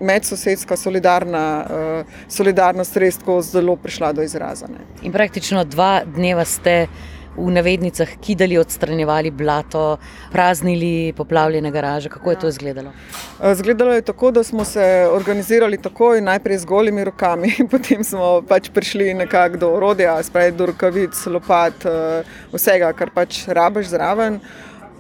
medsosedska 0.02 0.78
solidarna, 0.78 1.46
uh, 1.64 2.20
solidarnost 2.28 2.98
res 2.98 3.18
tako 3.22 3.42
zelo 3.46 3.76
prišla 3.76 4.14
do 4.14 4.26
izraza. 4.26 4.68
Ne. 4.68 4.84
In 5.06 5.14
praktično 5.14 5.64
dva 5.64 6.02
dneva 6.06 6.46
ste 6.46 6.88
v 7.38 7.52
navednicah 7.52 8.10
kidali, 8.22 8.58
odstranjevali 8.58 9.32
blato, 9.32 9.98
praznili 10.32 11.14
poplavljene 11.18 11.72
garaže. 11.72 12.10
Kako 12.10 12.32
je 12.32 12.40
to 12.40 12.48
izgledalo? 12.48 12.92
Eh, 13.44 13.52
izgledalo 13.52 13.94
je 13.94 14.02
tako, 14.02 14.32
da 14.32 14.44
smo 14.44 14.66
se 14.66 15.08
organizirali 15.12 15.78
takoj, 15.78 16.22
najprej 16.22 16.58
z 16.58 16.66
golimi 16.66 17.04
rokami, 17.04 17.54
potem 17.72 18.04
smo 18.04 18.42
pač 18.42 18.70
prišli 18.74 19.14
nekako 19.14 19.58
do 19.58 19.70
orodja, 19.70 20.24
spravi 20.24 20.52
do 20.52 20.66
rokavic, 20.66 21.26
lopat, 21.26 21.86
eh, 21.86 22.24
vsega, 22.54 22.94
kar 22.94 23.10
pač 23.16 23.46
rabiš 23.48 23.96
zraven 23.96 24.40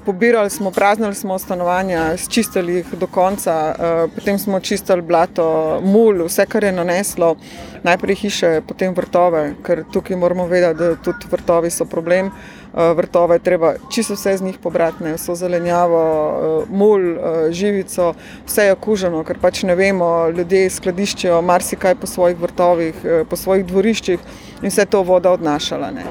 pobirali 0.05 0.50
smo, 0.50 0.72
praznili 0.72 1.15
smo 1.15 1.39
stanovanja, 1.39 2.17
čistili 2.29 2.74
jih 2.74 2.86
do 3.00 3.08
konca, 3.08 3.75
eh, 3.79 4.08
potem 4.15 4.39
smo 4.39 4.60
čistili 4.60 5.01
blato, 5.01 5.79
mul, 5.84 6.25
vse, 6.25 6.46
kar 6.46 6.63
je 6.63 6.72
naneslo, 6.72 7.36
najprej 7.84 8.15
hiše, 8.15 8.62
potem 8.67 8.93
vrtove, 8.93 9.53
ker 9.63 9.84
tukaj 9.93 10.17
moramo 10.17 10.48
vedeti, 10.48 10.79
da 10.79 10.96
tudi 10.96 11.27
vrtovi 11.31 11.70
so 11.70 11.86
problem. 11.86 12.31
Eh, 12.74 12.93
vrtove 12.93 13.39
treba 13.39 13.74
čisto 13.91 14.13
vse 14.13 14.38
z 14.38 14.41
njih 14.41 14.58
pobrati, 14.63 15.13
vso 15.15 15.36
zelenjavo, 15.36 16.01
eh, 16.01 16.65
mul, 16.70 17.01
živico, 17.50 18.13
vse 18.46 18.65
je 18.65 18.74
okuženo, 18.74 19.24
ker 19.24 19.39
pač 19.41 19.63
ne 19.63 19.75
vemo, 19.75 20.29
ljudje 20.29 20.70
skladiščijo 20.70 21.41
marsikaj 21.41 21.96
po 21.96 22.08
svojih 22.08 22.39
vrtovih, 22.39 22.96
po 23.29 23.36
svojih 23.36 23.65
dvoriščih 23.65 24.20
in 24.62 24.70
vse 24.70 24.86
to 24.86 25.03
voda 25.03 25.31
odnašala. 25.31 25.91
Ne. 25.91 26.05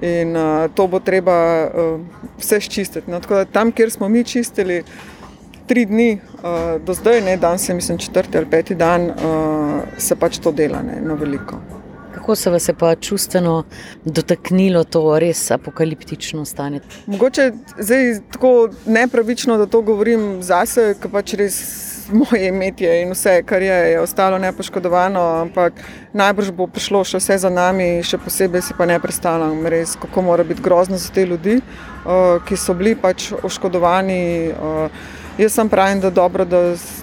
In 0.00 0.36
uh, 0.36 0.70
to 0.74 0.86
bo 0.86 1.00
treba 1.00 1.68
uh, 1.68 2.00
vse 2.38 2.60
čistiti. 2.60 3.10
No, 3.10 3.20
tam, 3.52 3.72
kjer 3.72 3.90
smo 3.90 4.08
mi 4.08 4.24
čistili 4.24 4.82
tri 5.66 5.84
dni, 5.84 6.18
uh, 6.42 6.82
do 6.84 6.94
zdaj, 6.94 7.20
ne 7.20 7.36
danes, 7.36 7.68
mislim, 7.68 7.98
četrti 7.98 8.38
ali 8.38 8.46
peti 8.50 8.74
dan, 8.74 9.10
uh, 9.10 9.80
se 9.98 10.16
pač 10.16 10.38
to 10.38 10.52
dela 10.52 10.82
ne, 10.82 11.00
na 11.00 11.14
veliko. 11.14 11.60
Kako 12.14 12.34
se 12.36 12.50
vas 12.50 12.68
je 12.68 12.74
pa 12.74 12.94
čustveno 12.94 13.64
dotaknilo 14.04 14.84
to 14.84 15.18
res 15.18 15.50
apokaliptično 15.50 16.44
stanje? 16.44 16.80
Mogoče 17.06 17.52
je 17.88 18.20
tako 18.32 18.68
nepravično, 18.86 19.56
da 19.58 19.66
to 19.66 19.82
govorim 19.82 20.42
zase, 20.42 20.94
ker 21.00 21.10
pač 21.10 21.34
res 21.34 21.60
moje 22.12 22.48
imetje 22.48 23.02
in 23.02 23.12
vse, 23.12 23.42
kar 23.42 23.62
je, 23.62 23.78
je 23.92 24.00
ostalo 24.00 24.38
nepoškodovano, 24.38 25.20
ampak 25.20 25.72
najbrž 26.12 26.50
bo 26.50 26.66
prišlo 26.66 27.04
še 27.04 27.20
vse 27.20 27.38
za 27.44 27.50
nami, 27.50 28.02
še 28.06 28.18
posebej 28.18 28.62
si 28.62 28.76
pa 28.78 28.86
ne 28.86 28.98
predstavljam, 29.00 29.66
res, 29.66 29.96
kako 30.00 30.22
mora 30.22 30.44
biti 30.44 30.62
grozno 30.62 30.98
za 30.98 31.12
te 31.14 31.26
ljudi, 31.26 31.60
uh, 31.60 32.38
ki 32.44 32.56
so 32.56 32.74
bili 32.74 32.96
pač 32.98 33.32
oškodovani. 33.42 34.22
Uh, 34.54 35.18
jaz 35.40 35.54
sem 35.54 35.68
pravim, 35.68 36.00
da, 36.00 36.10
da, 36.10 36.62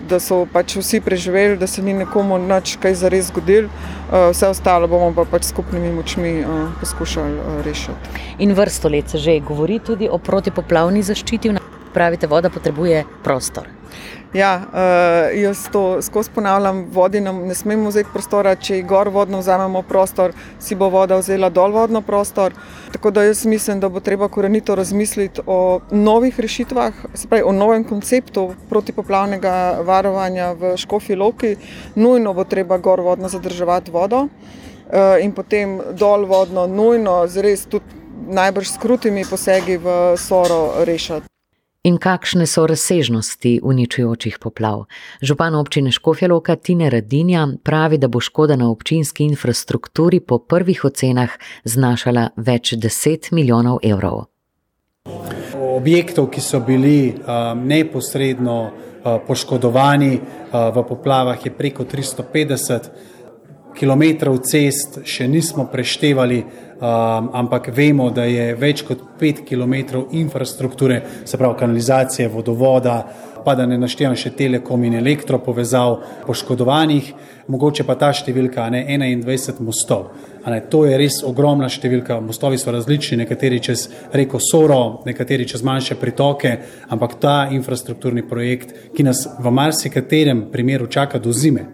da 0.09 0.19
so 0.19 0.43
pač 0.53 0.75
vsi 0.77 1.01
preživeli, 1.01 1.57
da 1.57 1.67
se 1.67 1.81
ni 1.81 1.93
nekomu 1.97 2.37
nič 2.37 2.75
kaj 2.81 2.99
zares 3.01 3.31
zgodil, 3.31 3.69
uh, 3.69 4.29
vse 4.33 4.51
ostalo 4.51 4.87
bomo 4.87 5.13
pa 5.15 5.25
pač 5.25 5.49
skupnimi 5.49 5.93
močmi 5.95 6.35
uh, 6.43 6.67
poskušali 6.81 7.39
uh, 7.39 7.61
rešiti. 7.65 8.25
In 8.43 8.53
vrsto 8.53 8.89
let 8.89 9.09
se 9.09 9.17
že 9.17 9.39
govori 9.39 9.79
tudi 9.79 10.09
o 10.09 10.17
protipoplavni 10.17 11.03
zaščiti. 11.03 11.55
Pravite, 11.93 12.27
voda 12.27 12.49
potrebuje 12.53 13.05
prostor. 13.23 13.65
Ja, 14.37 14.61
uh, 14.61 15.39
jaz 15.41 15.63
to 15.71 16.01
skozi 16.01 16.29
ponavljam, 16.35 16.85
vodi 16.93 17.21
nam 17.21 17.39
ne 17.47 17.55
smemo 17.55 17.89
vzeti 17.89 18.09
prostora, 18.13 18.51
če 18.55 18.83
gor 18.85 19.09
vodno 19.09 19.39
vzamemo 19.41 19.81
prostor, 19.81 20.33
si 20.61 20.75
bo 20.77 20.91
voda 20.93 21.17
vzela 21.17 21.49
dol 21.49 21.71
vodno 21.73 22.03
prostor. 22.05 22.53
Tako 22.93 23.11
da 23.11 23.23
jaz 23.25 23.45
mislim, 23.49 23.79
da 23.79 23.89
bo 23.89 23.99
treba 23.99 24.27
korenito 24.29 24.75
razmisliti 24.75 25.41
o 25.45 25.79
novih 25.91 26.39
rešitvah, 26.39 26.93
pravi, 27.29 27.43
o 27.49 27.51
novem 27.51 27.83
konceptu 27.83 28.51
protipoplavnega 28.69 29.53
varovanja 29.87 30.51
v 30.53 30.75
Škofi 30.77 31.15
Loki. 31.15 31.55
Nujno 31.95 32.33
bo 32.33 32.43
treba 32.43 32.77
gor 32.77 33.01
vodno 33.01 33.29
zadrževati 33.33 33.91
vodo 33.91 34.27
uh, 34.27 35.17
in 35.21 35.33
potem 35.33 35.79
dol 35.97 36.27
vodno, 36.29 36.67
nujno, 36.67 37.23
z 37.27 37.47
res 37.47 37.65
tudi 37.65 38.05
najbrž 38.27 38.75
skrutimi 38.75 39.25
posegi 39.25 39.79
v 39.81 40.13
soro 40.17 40.85
rešiti 40.85 41.36
in 41.87 41.97
kakšne 41.97 42.45
so 42.45 42.65
razsežnosti 42.67 43.59
uničujočih 43.63 44.37
poplav. 44.43 44.85
Župan 45.21 45.55
občine 45.55 45.91
Škofjaloka 45.91 46.55
Tine 46.55 46.89
Radinja 46.89 47.47
pravi, 47.63 47.97
da 47.97 48.07
bo 48.07 48.19
škoda 48.19 48.55
na 48.55 48.69
občinski 48.69 49.23
infrastrukturi 49.23 50.19
po 50.19 50.39
prvih 50.39 50.85
ocenah 50.85 51.37
znašala 51.63 52.29
več 52.35 52.73
deset 52.73 53.31
milijonov 53.31 53.79
evrov. 53.83 54.25
Objektov, 55.77 56.27
ki 56.33 56.41
so 56.41 56.59
bili 56.59 57.13
um, 57.13 57.63
neposredno 57.67 58.57
uh, 58.63 59.19
poškodovani 59.27 60.17
uh, 60.17 60.67
v 60.75 60.83
poplavah, 60.89 61.45
je 61.45 61.53
preko 61.55 61.85
350 61.85 62.89
km 63.77 64.33
cest, 64.43 65.01
še 65.05 65.27
nismo 65.27 65.67
preštevali 65.71 66.41
um, 66.77 67.29
ampak 67.33 67.71
vemo, 67.75 68.09
da 68.11 68.25
je 68.25 68.51
več 68.55 68.83
kot 68.87 69.01
5 69.19 69.45
km 69.47 70.03
infrastrukture, 70.11 71.01
se 71.25 71.37
pravi 71.37 71.59
kanalizacije, 71.59 72.29
vodovoda, 72.29 73.03
pa 73.45 73.55
da 73.55 73.65
ne 73.65 73.77
naštevam 73.79 74.15
še 74.19 74.33
telekom 74.35 74.83
in 74.83 74.97
elektro 74.99 75.39
povezav 75.39 76.01
poškodovanih, 76.25 77.13
mogoče 77.47 77.85
pa 77.87 77.95
ta 77.95 78.09
številka 78.11 78.65
ne 78.73 78.83
21 78.89 79.61
mostov. 79.63 80.09
Ne, 80.47 80.59
to 80.71 80.85
je 80.87 80.97
res 80.99 81.21
ogromna 81.27 81.69
številka. 81.71 82.19
Mostovi 82.23 82.59
so 82.59 82.71
različni, 82.71 83.21
nekateri 83.21 83.59
čez 83.63 83.87
reko 84.15 84.39
Soro, 84.43 85.01
nekateri 85.07 85.47
čez 85.47 85.63
manjše 85.63 85.95
pritoke, 85.99 86.53
ampak 86.91 87.17
ta 87.23 87.37
infrastrukturni 87.51 88.23
projekt, 88.27 88.75
ki 88.95 89.07
nas 89.07 89.25
v 89.39 89.51
marsikaterem 89.51 90.47
primeru 90.51 90.87
čaka 90.91 91.19
do 91.19 91.31
zime, 91.35 91.65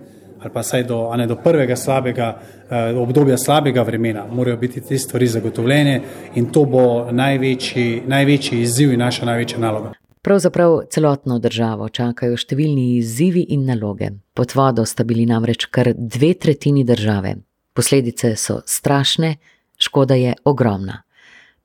ali 0.43 0.53
pa 0.53 0.63
saj 0.63 0.83
do, 0.83 1.15
ne, 1.17 1.27
do 1.27 1.35
prvega 1.35 1.75
slabega 1.75 2.27
eh, 2.69 2.93
obdobja 2.99 3.37
slabega 3.37 3.81
vremena, 3.81 4.25
morajo 4.31 4.57
biti 4.57 4.81
te 4.81 4.97
stvari 4.97 5.27
zagotovljene 5.27 6.01
in 6.35 6.51
to 6.51 6.65
bo 6.65 7.11
največji, 7.11 8.03
največji 8.07 8.61
izziv 8.61 8.93
in 8.93 8.99
naša 8.99 9.25
največja 9.25 9.59
naloga. 9.59 9.93
Pravzaprav 10.23 10.77
celotno 10.91 11.39
državo 11.39 11.89
čakajo 11.89 12.37
številni 12.39 12.97
izzivi 12.97 13.41
in 13.55 13.65
naloge. 13.67 14.07
Pod 14.33 14.53
vodo 14.55 14.85
sta 14.87 15.03
bili 15.03 15.25
namreč 15.27 15.65
kar 15.65 15.91
dve 15.97 16.33
tretjini 16.33 16.83
države. 16.87 17.35
Posledice 17.73 18.35
so 18.35 18.61
strašne, 18.65 19.35
škoda 19.77 20.15
je 20.15 20.35
ogromna. 20.45 21.01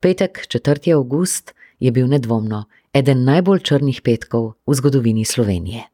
Petek, 0.01 0.43
4. 0.49 0.95
august, 0.95 1.55
je 1.79 1.93
bil 1.93 2.09
nedvomno 2.11 2.64
eden 2.93 3.23
najbolj 3.25 3.62
črnih 3.62 4.03
petkov 4.03 4.57
v 4.67 4.75
zgodovini 4.75 5.25
Slovenije. 5.25 5.87